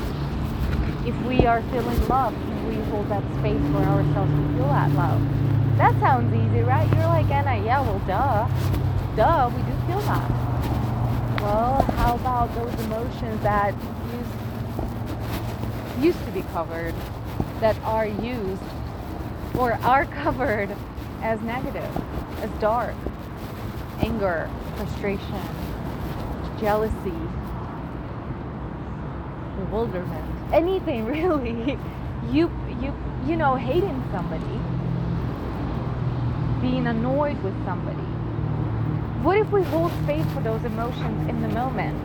If 1.07 1.19
we 1.25 1.47
are 1.47 1.63
feeling 1.71 2.07
love, 2.07 2.35
can 2.35 2.67
we 2.67 2.75
hold 2.91 3.09
that 3.09 3.23
space 3.39 3.65
for 3.71 3.81
ourselves 3.81 4.31
to 4.31 4.53
feel 4.53 4.67
that 4.67 4.91
love? 4.91 5.19
That 5.79 5.99
sounds 5.99 6.31
easy, 6.31 6.61
right? 6.61 6.87
You're 6.93 7.07
like, 7.07 7.31
Anna, 7.31 7.65
yeah, 7.65 7.81
well, 7.81 7.97
duh. 8.05 8.47
Duh, 9.15 9.49
we 9.55 9.63
do 9.63 9.73
feel 9.87 10.01
that. 10.01 10.29
Well, 11.41 11.81
how 11.97 12.13
about 12.13 12.53
those 12.53 12.85
emotions 12.85 13.41
that 13.41 13.73
used, 16.01 16.23
to 16.25 16.31
be 16.31 16.41
covered, 16.53 16.93
that 17.59 17.77
are 17.83 18.07
used 18.07 18.61
or 19.57 19.73
are 19.83 20.05
covered 20.23 20.69
as 21.21 21.41
negative, 21.41 21.89
as 22.41 22.49
dark, 22.59 22.95
anger, 23.99 24.49
frustration, 24.75 25.41
jealousy, 26.59 27.19
bewilderment, 29.57 30.53
anything 30.53 31.05
really. 31.15 31.77
You 32.31 32.51
you 32.81 32.93
you 33.25 33.35
know 33.35 33.55
hating 33.55 34.03
somebody, 34.11 34.59
being 36.61 36.87
annoyed 36.87 37.41
with 37.43 37.55
somebody 37.65 38.07
what 39.27 39.37
if 39.37 39.51
we 39.51 39.61
hold 39.63 39.91
space 40.03 40.25
for 40.33 40.41
those 40.41 40.63
emotions 40.63 41.27
in 41.27 41.41
the 41.41 41.49
moment 41.49 42.01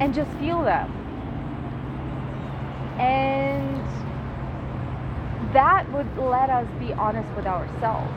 and 0.00 0.14
just 0.14 0.30
feel 0.38 0.62
them? 0.62 1.03
And 2.98 3.84
that 5.52 5.90
would 5.92 6.16
let 6.18 6.50
us 6.50 6.66
be 6.78 6.92
honest 6.92 7.28
with 7.36 7.46
ourselves. 7.46 8.12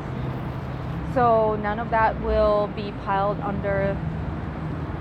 So 1.14 1.56
none 1.58 1.80
of 1.80 1.90
that 1.92 2.22
will 2.22 2.68
be 2.76 2.92
piled 3.06 3.40
under 3.40 3.98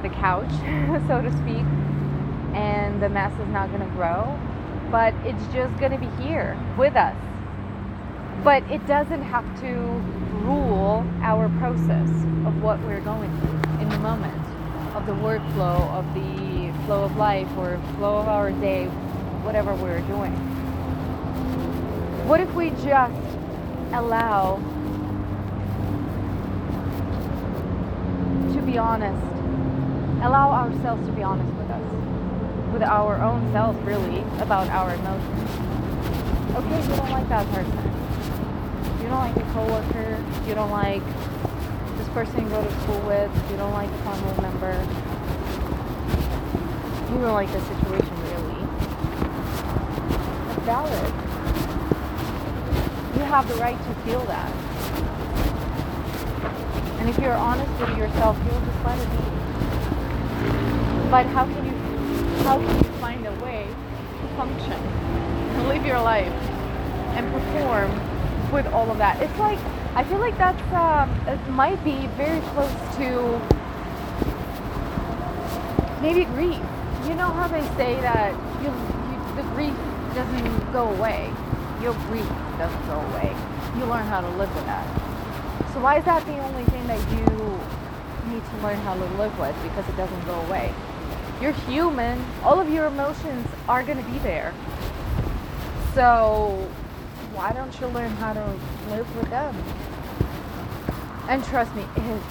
the 0.03 0.09
couch, 0.09 0.51
so 1.09 1.21
to 1.21 1.31
speak, 1.39 1.65
and 2.55 3.03
the 3.03 3.09
mess 3.09 3.33
is 3.41 3.49
not 3.49 3.69
going 3.69 3.81
to 3.81 3.95
grow, 3.97 4.39
but 4.91 5.15
it's 5.25 5.45
just 5.53 5.77
going 5.79 5.93
to 5.93 5.99
be 5.99 6.23
here 6.23 6.59
with 6.79 6.95
us. 6.95 7.17
But 8.45 8.63
it 8.71 8.87
doesn't 8.87 9.23
have 9.23 9.45
to 9.61 9.73
rule 10.45 11.05
our 11.21 11.49
process 11.59 12.09
of 12.47 12.63
what 12.63 12.81
we're 12.83 13.01
going 13.01 13.31
through 13.41 13.81
in 13.83 13.89
the 13.89 13.99
moment, 13.99 14.43
of 14.95 15.07
the 15.07 15.13
workflow, 15.13 15.81
of 15.91 16.05
the 16.15 16.73
flow 16.87 17.05
of 17.05 17.17
life, 17.17 17.49
or 17.57 17.81
flow 17.97 18.19
of 18.19 18.29
our 18.29 18.53
day, 18.53 18.89
whatever 19.47 19.75
we're 19.77 20.01
doing. 20.03 20.33
What 22.29 22.41
if 22.41 22.53
we 22.55 22.71
just 22.85 23.15
allow 23.95 24.57
to 28.53 28.63
be 28.63 28.77
honest, 28.77 29.25
allow 30.23 30.51
ourselves 30.51 31.07
to 31.07 31.13
be 31.13 31.23
honest 31.23 31.55
with 31.55 31.71
us, 31.71 32.73
with 32.73 32.83
our 32.83 33.23
own 33.23 33.51
selves, 33.53 33.79
really, 33.87 34.21
about 34.43 34.69
our 34.69 34.93
emotions? 34.93 35.51
Okay, 36.57 36.83
you 36.83 36.97
don't 36.97 37.11
like 37.11 37.29
that 37.29 37.47
person 37.55 37.97
you 39.07 39.13
don't 39.13 39.21
like 39.21 39.37
a 39.37 39.53
coworker, 39.53 40.25
you 40.49 40.55
don't 40.57 40.73
like 40.73 41.03
this 41.97 42.09
person 42.09 42.43
you 42.43 42.49
go 42.49 42.61
to 42.61 42.81
school 42.81 43.01
with, 43.03 43.31
you 43.53 43.57
don't 43.57 43.73
like 43.73 43.89
a 43.89 43.99
family 44.03 44.43
member, 44.43 44.75
you 47.13 47.21
don't 47.21 47.35
like 47.35 47.53
the 47.53 47.61
situation 47.61 48.26
valid. 50.67 51.15
You 53.17 53.23
have 53.23 53.49
the 53.49 53.55
right 53.55 53.79
to 53.79 53.95
feel 54.05 54.21
that. 54.27 54.51
And 56.99 57.09
if 57.09 57.19
you're 57.19 57.33
honest 57.33 57.71
with 57.81 57.97
yourself, 57.97 58.37
you'll 58.45 58.61
just 58.61 58.85
let 58.85 58.99
it 58.99 59.11
be. 59.11 59.25
But 61.11 61.27
how 61.27 61.45
can 61.45 61.65
you 61.65 61.73
how 62.43 62.59
can 62.59 62.77
you 62.77 62.91
find 63.01 63.27
a 63.27 63.33
way 63.45 63.67
to 63.67 64.37
function 64.37 64.73
and 64.73 65.69
live 65.69 65.87
your 65.87 66.01
life 66.01 66.33
and 67.17 67.33
perform 67.33 67.91
with 68.53 68.67
all 68.69 68.91
of 68.91 68.99
that. 68.99 69.21
It's 69.23 69.39
like 69.39 69.59
I 69.95 70.05
feel 70.05 70.19
like 70.19 70.37
that's 70.37 70.61
um, 70.75 71.11
it 71.27 71.41
might 71.51 71.83
be 71.85 72.07
very 72.19 72.41
close 72.53 72.71
to 72.97 73.41
maybe 76.03 76.25
grief. 76.25 76.61
You 77.09 77.15
know 77.15 77.31
how 77.31 77.49
they 77.49 77.63
say 77.77 78.01
that 78.01 78.33
you, 78.63 78.69
you 78.69 79.43
the 79.43 79.49
grief 79.55 79.75
doesn't 80.17 80.73
go 80.73 80.89
away. 80.95 81.31
Your 81.83 81.93
grief 82.09 82.27
doesn't 82.57 82.87
go 82.87 82.99
away. 83.13 83.37
You 83.77 83.85
learn 83.85 84.07
how 84.07 84.23
to 84.23 84.29
live 84.31 84.53
with 84.55 84.65
that. 84.65 84.87
So 85.75 85.81
why 85.81 85.99
is 85.99 86.07
that 86.07 86.25
the 86.25 86.39
only 86.39 86.65
thing 86.65 86.87
that 86.87 86.99
you 87.13 88.33
need 88.33 88.43
to 88.43 88.57
learn 88.63 88.79
how 88.79 88.95
to 88.95 89.05
live 89.19 89.39
with 89.39 89.55
because 89.63 89.87
it 89.87 89.97
doesn't 89.99 90.25
go 90.25 90.41
away? 90.49 90.73
You're 91.43 91.53
human. 91.69 92.25
All 92.43 92.59
of 92.59 92.71
your 92.71 92.87
emotions 92.87 93.47
are 93.69 93.83
going 93.83 94.03
to 94.03 94.11
be 94.11 94.19
there. 94.21 94.55
So 95.93 96.67
why 97.35 97.53
don't 97.53 97.79
you 97.79 97.87
learn 97.89 98.11
how 98.13 98.33
to 98.33 98.59
live 98.89 99.17
with 99.17 99.29
them? 99.29 99.55
And 101.29 101.45
trust 101.45 101.75
me, 101.77 101.85
it 101.95 102.03
is 102.03 102.23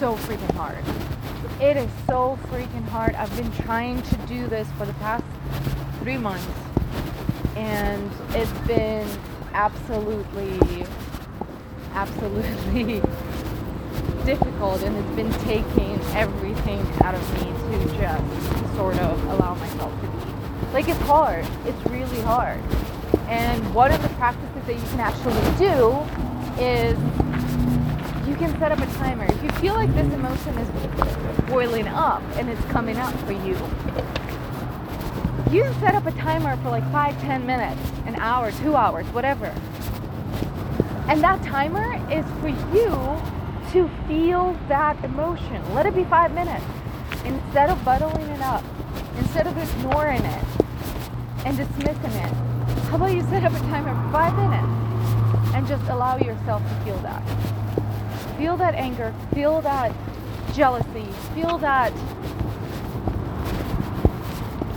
so 0.00 0.16
freaking 0.16 0.50
hard. 0.56 0.82
It 1.60 1.76
is 1.76 1.88
so 2.08 2.36
freaking 2.50 2.88
hard. 2.88 3.14
I've 3.14 3.34
been 3.36 3.52
trying 3.64 4.02
to 4.02 4.16
do 4.26 4.48
this 4.48 4.66
for 4.76 4.84
the 4.84 4.94
past 4.94 5.22
three 6.00 6.18
months, 6.18 6.46
and 7.56 8.10
it's 8.30 8.52
been 8.66 9.06
absolutely, 9.52 10.86
absolutely 11.92 13.00
difficult, 14.24 14.82
and 14.82 14.96
it's 14.96 15.16
been 15.16 15.32
taking 15.44 16.00
everything 16.14 16.80
out 17.02 17.14
of 17.14 17.34
me 17.34 17.50
to 17.78 17.98
just 17.98 18.76
sort 18.76 18.96
of 18.98 19.22
allow 19.24 19.54
myself 19.54 19.92
to 20.00 20.06
be. 20.06 20.72
Like, 20.72 20.88
it's 20.88 21.00
hard. 21.00 21.44
It's 21.66 21.90
really 21.90 22.20
hard. 22.22 22.60
And 23.28 23.74
one 23.74 23.92
of 23.92 24.00
the 24.02 24.08
practices 24.10 24.64
that 24.66 24.74
you 24.74 24.82
can 24.82 25.00
actually 25.00 25.34
do 25.58 25.98
is 26.60 26.96
you 28.28 28.36
can 28.36 28.56
set 28.58 28.72
up 28.72 28.78
a 28.78 28.86
timer. 28.98 29.24
If 29.24 29.42
you 29.42 29.50
feel 29.60 29.74
like 29.74 29.92
this 29.94 30.12
emotion 30.12 30.56
is 30.58 31.40
boiling 31.48 31.88
up 31.88 32.22
and 32.36 32.48
it's 32.48 32.64
coming 32.66 32.96
up 32.96 33.14
for 33.20 33.32
you, 33.32 33.56
You 35.50 35.64
set 35.80 35.96
up 35.96 36.06
a 36.06 36.12
timer 36.12 36.56
for 36.62 36.70
like 36.70 36.88
five, 36.92 37.20
ten 37.22 37.44
minutes, 37.44 37.80
an 38.06 38.14
hour, 38.20 38.52
two 38.52 38.76
hours, 38.76 39.04
whatever. 39.06 39.46
And 41.08 41.20
that 41.24 41.42
timer 41.42 41.94
is 42.08 42.24
for 42.40 42.50
you 42.72 43.20
to 43.72 43.90
feel 44.06 44.56
that 44.68 45.04
emotion. 45.04 45.74
Let 45.74 45.86
it 45.86 45.96
be 45.96 46.04
five 46.04 46.32
minutes. 46.34 46.64
Instead 47.24 47.68
of 47.68 47.84
bottling 47.84 48.28
it 48.28 48.40
up, 48.40 48.62
instead 49.18 49.48
of 49.48 49.58
ignoring 49.58 50.22
it 50.22 50.44
and 51.44 51.56
dismissing 51.56 52.12
it, 52.12 52.32
how 52.86 52.94
about 52.94 53.12
you 53.12 53.22
set 53.22 53.42
up 53.42 53.52
a 53.52 53.58
timer 53.70 53.92
for 54.04 54.12
five 54.12 54.36
minutes 54.36 55.54
and 55.56 55.66
just 55.66 55.82
allow 55.90 56.16
yourself 56.16 56.62
to 56.62 56.84
feel 56.84 56.98
that? 56.98 57.24
Feel 58.38 58.56
that 58.56 58.76
anger, 58.76 59.12
feel 59.34 59.60
that 59.62 59.92
jealousy, 60.54 61.08
feel 61.34 61.58
that 61.58 61.92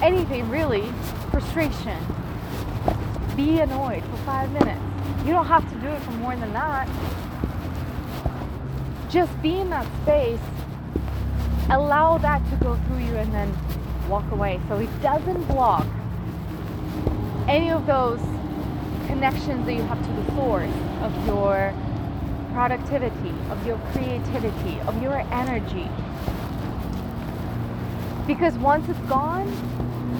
anything 0.04 0.50
really, 0.50 0.84
frustration. 1.32 1.98
Be 3.38 3.60
annoyed 3.60 4.04
for 4.04 4.18
five 4.18 4.52
minutes. 4.52 4.82
You 5.26 5.32
don't 5.32 5.46
have 5.46 5.68
to 5.72 5.76
do 5.80 5.88
it 5.88 6.02
for 6.02 6.12
more 6.12 6.36
than 6.36 6.52
that. 6.52 6.90
Just 9.10 9.42
be 9.42 9.60
in 9.60 9.70
that 9.70 9.88
space, 10.02 10.40
allow 11.70 12.18
that 12.18 12.44
to 12.50 12.56
go 12.58 12.76
through 12.88 13.00
you, 13.00 13.16
and 13.16 13.34
then 13.34 13.56
walk 14.10 14.30
away 14.32 14.60
so 14.68 14.78
it 14.78 14.90
doesn't 15.02 15.44
block 15.46 15.88
any 17.48 17.70
of 17.70 17.86
those 17.86 18.20
connections 19.08 19.66
that 19.66 19.74
you 19.74 19.84
have 19.84 20.02
to 20.06 20.12
the 20.22 20.36
source 20.36 20.70
of 21.02 21.26
your 21.26 21.74
productivity, 22.52 23.34
of 23.50 23.66
your 23.66 23.78
creativity, 23.94 24.80
of 24.82 25.02
your 25.02 25.20
energy. 25.32 25.88
Because 28.28 28.58
once 28.58 28.88
it's 28.90 29.00
gone, 29.10 29.48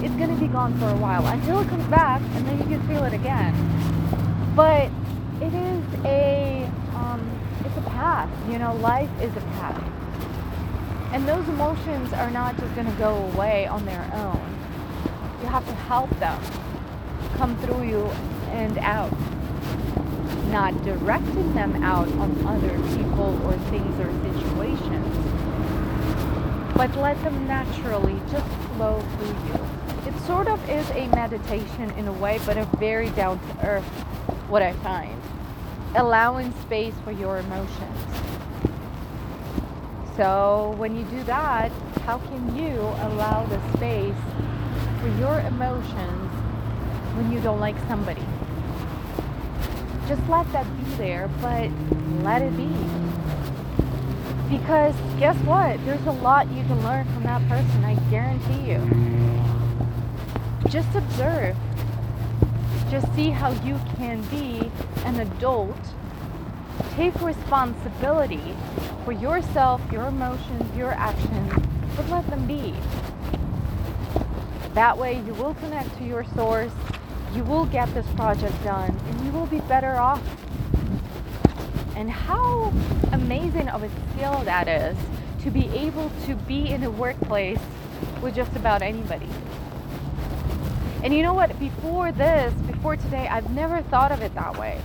it's 0.04 0.14
going 0.16 0.28
to 0.28 0.36
be 0.36 0.48
gone 0.48 0.78
for 0.78 0.86
a 0.90 0.96
while 0.96 1.26
until 1.28 1.60
it 1.60 1.68
comes 1.68 1.86
back 1.86 2.20
and 2.34 2.46
then 2.46 2.58
you 2.58 2.76
can 2.76 2.86
feel 2.86 3.04
it 3.04 3.14
again. 3.14 3.54
But 4.54 4.90
it 5.40 5.54
is 5.54 6.04
a 6.04 6.70
um, 6.94 7.40
it's 7.64 7.76
a 7.78 7.88
path. 7.88 8.28
You 8.50 8.58
know, 8.58 8.74
life 8.76 9.08
is 9.22 9.34
a 9.34 9.40
path. 9.56 9.82
And 11.14 11.26
those 11.26 11.48
emotions 11.48 12.12
are 12.12 12.30
not 12.30 12.54
just 12.58 12.74
going 12.74 12.86
to 12.86 12.98
go 12.98 13.14
away 13.32 13.66
on 13.66 13.86
their 13.86 14.04
own. 14.12 14.38
You 15.40 15.48
have 15.48 15.66
to 15.66 15.74
help 15.74 16.10
them 16.18 16.38
come 17.38 17.56
through 17.62 17.84
you 17.84 18.04
and 18.52 18.76
out. 18.78 19.12
Not 20.50 20.74
directing 20.84 21.54
them 21.54 21.82
out 21.82 22.08
on 22.08 22.46
other 22.46 22.76
people 22.94 23.40
or 23.46 23.56
things 23.70 23.98
or 24.00 24.12
situations, 24.34 25.16
but 26.76 26.94
let 26.96 27.20
them 27.22 27.46
naturally 27.46 28.20
just 28.30 28.46
flow 28.76 29.00
through 29.00 29.28
you 29.48 29.74
it 30.06 30.14
sort 30.26 30.48
of 30.48 30.68
is 30.68 30.88
a 30.90 31.06
meditation 31.08 31.90
in 31.92 32.08
a 32.08 32.12
way, 32.12 32.38
but 32.44 32.58
a 32.58 32.64
very 32.78 33.08
down 33.10 33.38
to 33.38 33.66
earth, 33.66 33.84
what 34.48 34.62
I 34.62 34.72
find. 34.74 35.20
Allowing 35.96 36.52
space 36.62 36.94
for 37.04 37.12
your 37.12 37.38
emotions. 37.38 37.98
So 40.16 40.74
when 40.76 40.96
you 40.96 41.04
do 41.04 41.22
that, 41.24 41.72
how 42.04 42.18
can 42.18 42.56
you 42.56 42.72
allow 42.72 43.46
the 43.46 43.58
space 43.76 44.14
for 45.00 45.08
your 45.18 45.40
emotions 45.40 46.30
when 47.16 47.32
you 47.32 47.40
don't 47.40 47.60
like 47.60 47.76
somebody? 47.88 48.24
Just 50.06 50.22
let 50.28 50.50
that 50.52 50.66
be 50.76 50.94
there, 50.96 51.28
but 51.40 51.70
let 52.22 52.42
it 52.42 52.54
be. 52.56 52.68
Because 54.54 54.94
guess 55.18 55.36
what? 55.46 55.82
There's 55.86 56.06
a 56.06 56.12
lot 56.12 56.46
you 56.50 56.62
can 56.64 56.82
learn 56.84 57.06
from 57.14 57.22
that 57.22 57.48
person, 57.48 57.84
I 57.84 57.94
guarantee 58.10 58.70
you 58.70 59.43
just 60.68 60.94
observe. 60.94 61.56
Just 62.90 63.12
see 63.14 63.30
how 63.30 63.50
you 63.64 63.78
can 63.96 64.22
be 64.24 64.70
an 65.04 65.20
adult. 65.20 65.76
Take 66.94 67.20
responsibility 67.20 68.54
for 69.04 69.12
yourself, 69.12 69.80
your 69.92 70.06
emotions, 70.06 70.76
your 70.76 70.92
actions, 70.92 71.52
but 71.96 72.08
let 72.08 72.28
them 72.30 72.46
be. 72.46 72.74
That 74.74 74.96
way, 74.98 75.22
you 75.26 75.34
will 75.34 75.54
connect 75.54 75.96
to 75.98 76.04
your 76.04 76.24
source, 76.34 76.72
you 77.34 77.44
will 77.44 77.66
get 77.66 77.92
this 77.94 78.06
project 78.16 78.62
done, 78.64 78.90
and 79.08 79.24
you 79.24 79.32
will 79.32 79.46
be 79.46 79.60
better 79.60 79.96
off. 79.96 80.22
And 81.96 82.10
how 82.10 82.72
amazing 83.12 83.68
of 83.68 83.82
a 83.82 83.90
skill 84.12 84.40
that 84.44 84.68
is 84.68 84.96
to 85.42 85.50
be 85.50 85.68
able 85.68 86.10
to 86.26 86.34
be 86.34 86.70
in 86.70 86.82
a 86.82 86.90
workplace 86.90 87.60
with 88.22 88.34
just 88.34 88.54
about 88.56 88.82
anybody. 88.82 89.28
And 91.04 91.12
you 91.12 91.22
know 91.22 91.34
what? 91.34 91.56
Before 91.60 92.12
this, 92.12 92.54
before 92.62 92.96
today, 92.96 93.28
I've 93.28 93.50
never 93.50 93.82
thought 93.82 94.10
of 94.10 94.22
it 94.22 94.34
that 94.34 94.56
way. 94.56 94.80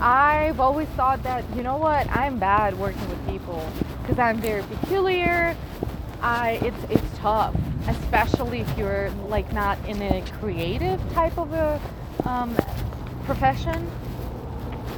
I've 0.00 0.58
always 0.58 0.88
thought 0.88 1.22
that, 1.22 1.44
you 1.54 1.62
know 1.62 1.76
what? 1.76 2.10
I'm 2.10 2.36
bad 2.36 2.76
working 2.76 3.08
with 3.08 3.24
people 3.28 3.64
because 4.02 4.18
I'm 4.18 4.40
very 4.40 4.64
peculiar. 4.64 5.56
I 6.20 6.58
it's 6.60 6.90
it's 6.90 7.18
tough, 7.18 7.54
especially 7.86 8.62
if 8.62 8.76
you're 8.78 9.10
like 9.28 9.52
not 9.52 9.78
in 9.86 10.02
a 10.02 10.22
creative 10.40 11.00
type 11.12 11.38
of 11.38 11.52
a 11.52 11.80
um, 12.24 12.56
profession, 13.26 13.88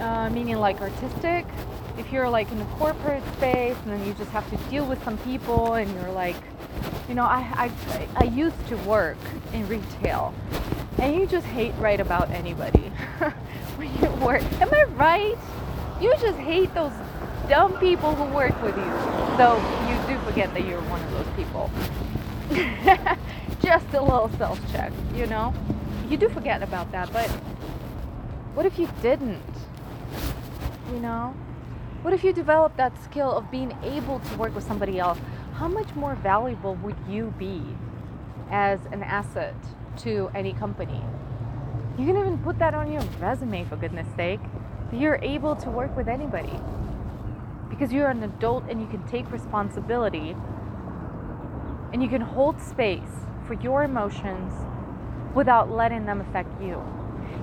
uh, 0.01 0.31
meaning 0.33 0.57
like 0.57 0.81
artistic. 0.81 1.45
If 1.99 2.11
you're 2.11 2.31
like 2.31 2.51
in 2.51 2.63
a 2.63 2.67
corporate 2.77 3.23
space 3.35 3.77
and 3.85 3.93
then 3.93 4.07
you 4.07 4.15
just 4.15 4.31
have 4.31 4.49
to 4.49 4.57
deal 4.71 4.87
with 4.87 5.05
some 5.05 5.19
people 5.19 5.75
and 5.75 5.93
you're 5.97 6.13
like 6.13 6.37
you 7.09 7.15
know, 7.15 7.25
I, 7.25 7.71
I, 7.89 8.09
I 8.17 8.25
used 8.25 8.67
to 8.69 8.77
work 8.79 9.19
in 9.53 9.67
retail, 9.69 10.35
and 10.99 11.15
you 11.15 11.27
just 11.27 11.47
hate 11.47 11.75
right 11.79 12.01
about 12.01 12.31
anybody 12.31 12.81
when 13.77 13.95
you 13.97 14.25
work. 14.25 14.43
Am 14.61 14.73
I 14.73 14.85
right? 14.95 15.39
You 16.01 16.15
just 16.21 16.39
hate 16.39 16.73
those 16.75 16.93
dumb 17.49 17.79
people 17.79 18.15
who 18.15 18.25
work 18.35 18.61
with 18.63 18.77
you. 18.77 19.37
Though 19.37 19.57
you 19.89 20.15
do 20.15 20.21
forget 20.25 20.53
that 20.55 20.65
you're 20.65 20.81
one 20.83 21.03
of 21.03 21.11
those 21.13 21.27
people. 21.37 21.71
just 23.63 23.87
a 23.95 24.03
little 24.03 24.31
self 24.39 24.61
check, 24.73 24.93
you 25.15 25.27
know? 25.27 25.55
You 26.09 26.17
do 26.17 26.29
forget 26.29 26.63
about 26.63 26.93
that, 26.93 27.13
but 27.13 27.29
what 28.55 28.67
if 28.67 28.79
you 28.79 28.89
didn't? 29.01 29.43
You 30.93 31.01
know? 31.01 31.35
What 32.03 32.13
if 32.13 32.25
you 32.25 32.33
developed 32.33 32.77
that 32.77 32.93
skill 33.05 33.33
of 33.33 33.51
being 33.51 33.77
able 33.83 34.19
to 34.19 34.37
work 34.37 34.55
with 34.55 34.65
somebody 34.65 34.99
else? 34.99 35.19
How 35.55 35.69
much 35.69 35.95
more 35.95 36.15
valuable 36.17 36.75
would 36.77 36.97
you 37.09 37.33
be 37.39 37.63
as 38.51 38.81
an 38.91 39.03
asset 39.03 39.55
to 39.99 40.31
any 40.35 40.53
company? 40.53 41.03
You 41.99 42.07
can 42.07 42.17
even 42.17 42.39
put 42.39 42.59
that 42.59 42.75
on 42.75 42.91
your 42.91 43.03
resume, 43.21 43.65
for 43.65 43.77
goodness 43.77 44.09
sake, 44.17 44.41
you're 44.93 45.19
able 45.23 45.57
to 45.57 45.71
work 45.71 45.97
with 45.97 46.09
anybody. 46.09 46.59
Because 47.69 47.93
you're 47.93 48.09
an 48.09 48.23
adult 48.23 48.65
and 48.69 48.81
you 48.81 48.87
can 48.87 49.03
take 49.07 49.31
responsibility 49.31 50.37
and 51.93 52.03
you 52.03 52.09
can 52.09 52.21
hold 52.21 52.61
space 52.61 53.27
for 53.47 53.55
your 53.55 53.85
emotions 53.85 54.53
without 55.35 55.71
letting 55.71 56.07
them 56.07 56.21
affect 56.21 56.61
you. 56.63 56.83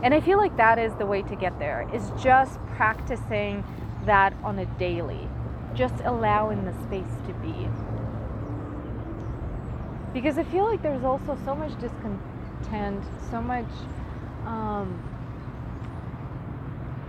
And 0.03 0.13
I 0.13 0.21
feel 0.21 0.37
like 0.37 0.55
that 0.57 0.79
is 0.79 0.93
the 0.95 1.05
way 1.05 1.21
to 1.23 1.35
get 1.35 1.57
there, 1.59 1.89
is 1.93 2.11
just 2.21 2.59
practicing 2.75 3.63
that 4.05 4.33
on 4.43 4.59
a 4.59 4.65
daily, 4.77 5.27
just 5.73 5.95
allowing 6.05 6.65
the 6.65 6.73
space 6.83 7.17
to 7.27 7.33
be 7.35 7.49
because 10.13 10.37
I 10.37 10.43
feel 10.43 10.65
like 10.65 10.81
there's 10.81 11.03
also 11.03 11.37
so 11.45 11.55
much 11.55 11.71
discontent, 11.79 13.03
so 13.29 13.41
much, 13.41 13.67
um, 14.45 15.01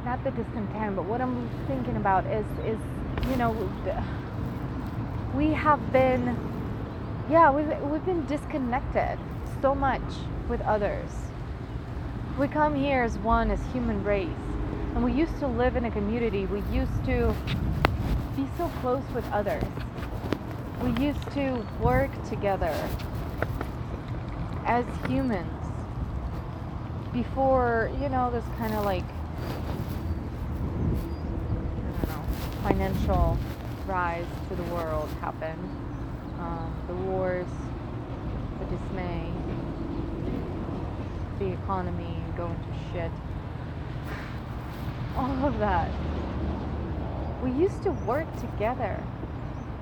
not 0.04 0.22
the 0.24 0.30
discontent, 0.32 0.96
but 0.96 1.04
what 1.06 1.20
I'm 1.20 1.48
thinking 1.66 1.96
about 1.96 2.26
is, 2.26 2.44
is 2.64 2.78
you 3.30 3.36
know, 3.36 3.52
we 5.34 5.52
have 5.52 5.92
been, 5.92 6.36
yeah, 7.30 7.50
we've, 7.50 7.68
we've 7.90 8.04
been 8.04 8.26
disconnected 8.26 9.18
so 9.62 9.74
much 9.74 10.02
with 10.48 10.60
others. 10.62 11.10
We 12.38 12.48
come 12.48 12.74
here 12.74 13.02
as 13.02 13.16
one, 13.18 13.50
as 13.50 13.60
human 13.72 14.02
race, 14.04 14.28
and 14.94 15.04
we 15.04 15.12
used 15.12 15.38
to 15.40 15.46
live 15.46 15.76
in 15.76 15.84
a 15.84 15.90
community. 15.90 16.46
We 16.46 16.60
used 16.72 17.04
to 17.06 17.34
be 18.36 18.46
so 18.56 18.68
close 18.80 19.04
with 19.14 19.24
others 19.32 19.64
we 20.82 20.90
used 21.04 21.30
to 21.32 21.62
work 21.78 22.10
together 22.30 22.74
as 24.64 24.84
humans 25.06 25.46
before, 27.12 27.90
you 28.00 28.08
know, 28.08 28.30
this 28.30 28.44
kind 28.56 28.72
of 28.72 28.84
like, 28.86 29.04
I 31.84 32.06
don't 32.06 32.08
know, 32.08 32.24
financial 32.62 33.36
rise 33.86 34.24
to 34.48 34.54
the 34.54 34.62
world 34.64 35.10
happened. 35.20 35.62
Um, 36.38 36.74
the 36.86 36.94
wars, 36.94 37.46
the 38.58 38.64
dismay, 38.64 39.30
the 41.38 41.52
economy 41.52 42.22
going 42.38 42.56
to 42.56 42.92
shit. 42.92 43.10
All 45.14 45.44
of 45.44 45.58
that. 45.58 45.90
We 47.42 47.50
used 47.50 47.82
to 47.82 47.90
work 47.90 48.28
together 48.40 49.02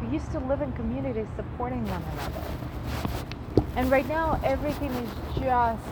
we 0.01 0.09
used 0.09 0.31
to 0.33 0.39
live 0.41 0.63
in 0.63 0.73
communities 0.73 1.27
supporting 1.37 1.85
one 1.87 2.03
another. 2.13 3.67
And 3.77 3.91
right 3.91 4.09
now, 4.09 4.41
everything 4.45 4.91
is 4.91 5.11
just 5.41 5.83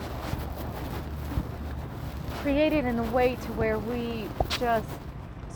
created 2.43 2.85
in 2.85 2.99
a 2.99 3.11
way 3.11 3.37
to 3.37 3.53
where 3.53 3.79
we 3.79 4.29
just 4.59 4.89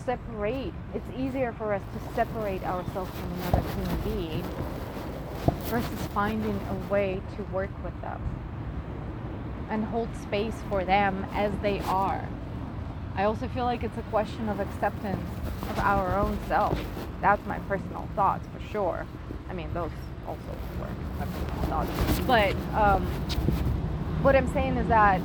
separate. 0.04 0.72
It's 0.94 1.06
easier 1.16 1.52
for 1.52 1.74
us 1.74 1.82
to 1.82 2.14
separate 2.14 2.64
ourselves 2.64 3.10
from 3.10 3.32
another 3.32 3.68
human 3.68 4.00
being 4.00 4.44
versus 5.64 6.06
finding 6.14 6.60
a 6.70 6.92
way 6.92 7.20
to 7.36 7.42
work 7.52 7.70
with 7.84 8.00
them 8.00 8.20
and 9.68 9.84
hold 9.84 10.08
space 10.22 10.56
for 10.68 10.84
them 10.84 11.24
as 11.32 11.52
they 11.62 11.78
are. 11.80 12.28
I 13.20 13.24
also 13.24 13.48
feel 13.48 13.64
like 13.64 13.84
it's 13.84 13.98
a 13.98 14.02
question 14.04 14.48
of 14.48 14.60
acceptance 14.60 15.28
of 15.68 15.78
our 15.78 16.18
own 16.18 16.38
self. 16.48 16.80
That's 17.20 17.44
my 17.44 17.58
personal 17.58 18.08
thoughts 18.16 18.48
for 18.48 18.66
sure. 18.72 19.06
I 19.50 19.52
mean, 19.52 19.70
those 19.74 19.90
also 20.26 20.40
were 20.80 20.88
my 21.18 21.26
personal 21.26 21.62
thoughts. 21.68 22.20
But 22.20 22.56
um, 22.74 23.04
what 24.22 24.34
I'm 24.34 24.50
saying 24.54 24.78
is 24.78 24.88
that 24.88 25.20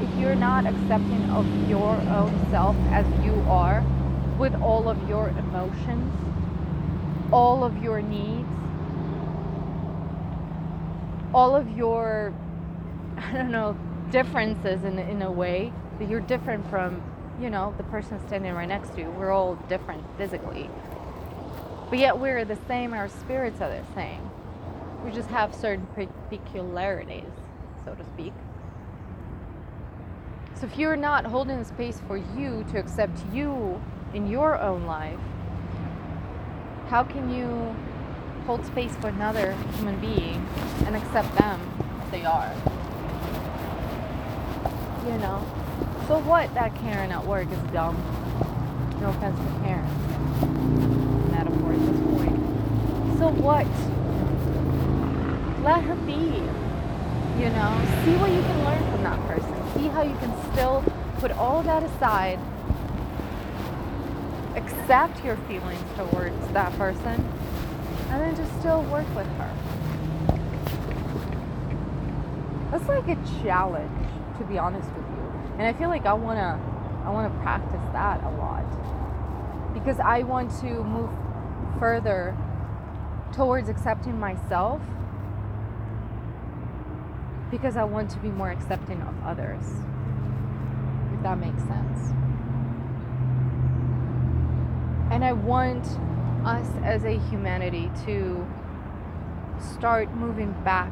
if 0.00 0.18
you're 0.18 0.34
not 0.34 0.64
accepting 0.64 1.22
of 1.32 1.68
your 1.68 1.90
own 1.90 2.46
self 2.50 2.76
as 2.88 3.04
you 3.22 3.34
are, 3.46 3.84
with 4.38 4.54
all 4.62 4.88
of 4.88 5.06
your 5.06 5.28
emotions, 5.28 6.10
all 7.30 7.62
of 7.62 7.76
your 7.82 8.00
needs, 8.00 8.48
all 11.34 11.54
of 11.54 11.68
your, 11.76 12.32
I 13.18 13.32
don't 13.32 13.50
know, 13.50 13.76
differences 14.10 14.82
in, 14.84 14.98
in 14.98 15.20
a 15.20 15.30
way 15.30 15.74
that 16.02 16.10
you're 16.10 16.20
different 16.20 16.68
from, 16.68 17.00
you 17.40 17.48
know, 17.48 17.72
the 17.76 17.84
person 17.84 18.18
standing 18.26 18.52
right 18.54 18.66
next 18.66 18.90
to 18.94 19.02
you. 19.02 19.10
We're 19.10 19.30
all 19.30 19.54
different 19.68 20.02
physically. 20.18 20.68
But 21.90 22.00
yet 22.00 22.18
we're 22.18 22.44
the 22.44 22.58
same, 22.66 22.92
our 22.92 23.08
spirits 23.08 23.60
are 23.60 23.70
the 23.70 23.84
same. 23.94 24.20
We 25.04 25.12
just 25.12 25.28
have 25.28 25.54
certain 25.54 25.86
peculiarities, 26.28 27.30
so 27.84 27.94
to 27.94 28.04
speak. 28.14 28.32
So 30.56 30.66
if 30.66 30.76
you're 30.76 30.96
not 30.96 31.24
holding 31.24 31.60
the 31.60 31.64
space 31.64 32.00
for 32.08 32.16
you 32.16 32.66
to 32.72 32.80
accept 32.80 33.20
you 33.32 33.80
in 34.12 34.26
your 34.26 34.58
own 34.60 34.86
life, 34.86 35.20
how 36.88 37.04
can 37.04 37.32
you 37.32 37.76
hold 38.44 38.66
space 38.66 38.94
for 38.96 39.06
another 39.06 39.52
human 39.76 40.00
being 40.00 40.44
and 40.84 40.96
accept 40.96 41.32
them 41.38 41.60
as 42.02 42.10
they 42.10 42.24
are? 42.24 42.52
You 45.06 45.18
know? 45.18 45.61
So 46.12 46.18
what 46.18 46.52
that 46.52 46.74
Karen 46.82 47.10
at 47.10 47.26
work 47.26 47.50
is 47.50 47.58
dumb. 47.72 47.96
No 49.00 49.08
offense 49.08 49.34
to 49.34 49.64
Karen. 49.64 49.88
Metaphor 51.30 51.72
at 51.72 51.80
this 51.80 52.00
point. 52.12 52.36
So 53.18 53.28
what? 53.40 53.64
Let 55.64 55.82
her 55.84 55.94
be. 56.04 56.36
You 57.40 57.48
know, 57.56 57.72
see 58.04 58.14
what 58.20 58.30
you 58.30 58.42
can 58.42 58.62
learn 58.62 58.84
from 58.92 59.02
that 59.04 59.26
person. 59.26 59.56
See 59.72 59.88
how 59.88 60.02
you 60.02 60.14
can 60.18 60.52
still 60.52 60.84
put 61.16 61.30
all 61.30 61.62
that 61.62 61.82
aside, 61.82 62.38
accept 64.54 65.24
your 65.24 65.38
feelings 65.48 65.80
towards 65.96 66.46
that 66.52 66.76
person, 66.76 67.26
and 68.10 68.20
then 68.20 68.36
just 68.36 68.52
still 68.60 68.82
work 68.82 69.08
with 69.16 69.26
her. 69.38 69.50
That's 72.70 72.86
like 72.86 73.08
a 73.08 73.16
challenge, 73.42 74.08
to 74.36 74.44
be 74.44 74.58
honest 74.58 74.86
with 74.90 74.96
you. 74.98 75.01
And 75.58 75.62
I 75.62 75.72
feel 75.72 75.88
like 75.88 76.06
I 76.06 76.12
wanna 76.14 76.60
I 77.04 77.10
wanna 77.10 77.30
practice 77.42 77.80
that 77.92 78.22
a 78.22 78.30
lot. 78.30 78.64
Because 79.74 79.98
I 80.00 80.22
want 80.22 80.50
to 80.60 80.84
move 80.84 81.10
further 81.78 82.36
towards 83.32 83.68
accepting 83.68 84.20
myself 84.20 84.80
because 87.50 87.76
I 87.76 87.84
want 87.84 88.10
to 88.10 88.18
be 88.18 88.28
more 88.28 88.50
accepting 88.50 89.00
of 89.02 89.14
others. 89.24 89.62
If 91.14 91.22
that 91.22 91.38
makes 91.38 91.62
sense. 91.62 92.12
And 95.10 95.22
I 95.22 95.32
want 95.32 95.86
us 96.46 96.66
as 96.82 97.04
a 97.04 97.18
humanity 97.28 97.90
to 98.06 98.46
start 99.60 100.14
moving 100.14 100.52
back 100.64 100.90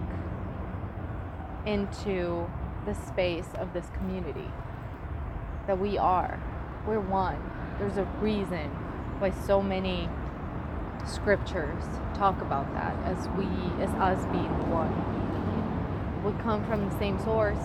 into 1.65 2.47
the 2.87 2.95
space 2.95 3.49
of 3.57 3.73
this 3.73 3.87
community 3.99 4.51
that 5.67 5.79
we 5.79 5.99
are. 5.99 6.41
We're 6.87 7.01
one. 7.01 7.39
There's 7.79 7.97
a 7.97 8.05
reason 8.21 8.71
why 9.19 9.31
so 9.31 9.63
many 9.63 10.09
scriptures 11.07 11.85
talk 12.15 12.41
about 12.41 12.73
that 12.75 12.97
as 13.05 13.29
we 13.37 13.47
as 13.83 13.91
us 13.95 14.25
being 14.33 14.71
one 14.71 15.21
we 16.25 16.33
come 16.43 16.65
from 16.67 16.89
the 16.89 16.99
same 16.99 17.19
source. 17.25 17.63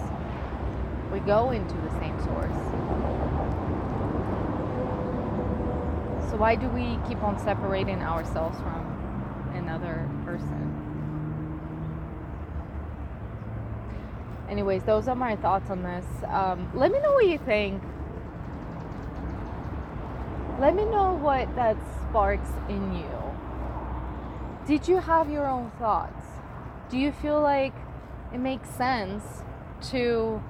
We 1.11 1.19
go 1.19 1.51
into 1.51 1.75
the 1.75 1.89
same 1.99 2.17
source. 2.23 2.55
So 6.29 6.37
why 6.37 6.55
do 6.55 6.67
we 6.69 6.97
keep 7.07 7.21
on 7.21 7.37
separating 7.39 8.01
ourselves 8.01 8.57
from 8.59 9.51
another 9.55 10.09
person? 10.25 10.74
Anyways, 14.49 14.83
those 14.83 15.07
are 15.07 15.15
my 15.15 15.35
thoughts 15.35 15.69
on 15.69 15.81
this. 15.83 16.05
Um, 16.27 16.69
let 16.75 16.91
me 16.91 16.99
know 16.99 17.13
what 17.13 17.27
you 17.27 17.37
think. 17.39 17.81
Let 20.59 20.75
me 20.75 20.85
know 20.85 21.13
what 21.13 21.53
that 21.55 21.77
sparks 22.01 22.49
in 22.69 22.95
you. 22.95 23.09
Did 24.67 24.87
you 24.87 24.97
have 24.97 25.29
your 25.29 25.47
own 25.47 25.71
thoughts? 25.79 26.25
Do 26.89 26.97
you 26.97 27.11
feel 27.11 27.41
like 27.41 27.73
it 28.33 28.39
makes 28.39 28.69
sense 28.69 29.23
to 29.89 30.41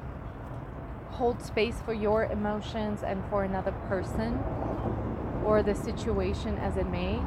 hold 1.12 1.42
space 1.42 1.82
for 1.86 1.94
your 1.94 2.26
emotions 2.26 3.02
and 3.04 3.24
for 3.30 3.44
another 3.44 3.72
person 3.88 4.38
or 5.46 5.64
the 5.64 5.74
situation 5.74 6.58
as 6.58 6.78
it 6.78 6.88
may? 6.88 7.20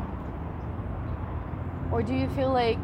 Or 1.91 2.03
do 2.03 2.15
you 2.15 2.29
feel 2.29 2.53
like 2.53 2.79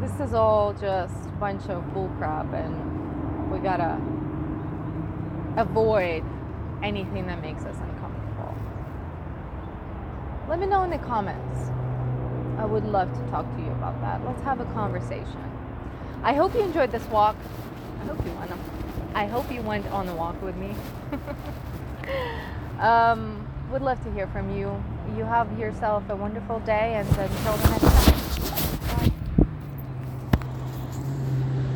this 0.00 0.20
is 0.20 0.32
all 0.32 0.72
just 0.72 1.14
bunch 1.40 1.62
of 1.68 1.82
bullcrap 1.92 2.52
and 2.54 3.07
we 3.50 3.58
gotta 3.58 4.00
avoid 5.56 6.24
anything 6.82 7.26
that 7.26 7.40
makes 7.42 7.62
us 7.64 7.76
uncomfortable? 7.76 8.54
Let 10.48 10.60
me 10.60 10.66
know 10.66 10.84
in 10.84 10.90
the 10.90 10.98
comments. 10.98 11.70
I 12.58 12.64
would 12.64 12.84
love 12.84 13.12
to 13.12 13.30
talk 13.30 13.46
to 13.56 13.62
you 13.62 13.70
about 13.70 14.00
that. 14.00 14.24
Let's 14.24 14.42
have 14.42 14.60
a 14.60 14.64
conversation. 14.72 15.44
I 16.22 16.34
hope 16.34 16.54
you 16.54 16.62
enjoyed 16.62 16.90
this 16.90 17.04
walk. 17.04 17.36
I 18.00 18.04
hope 18.06 18.24
you 18.24 18.32
went. 18.32 18.52
I 19.14 19.26
hope 19.26 19.52
you 19.52 19.62
went 19.62 19.86
on 19.88 20.06
the 20.06 20.14
walk 20.14 20.40
with 20.42 20.56
me. 20.56 20.74
um, 22.80 23.46
would 23.70 23.82
love 23.82 24.02
to 24.04 24.12
hear 24.12 24.26
from 24.28 24.56
you. 24.56 24.82
You 25.16 25.24
have 25.24 25.58
yourself 25.58 26.04
a 26.08 26.16
wonderful 26.16 26.60
day, 26.60 26.94
and 26.94 27.08
until 27.08 27.56
the 27.56 27.70
next. 27.70 27.97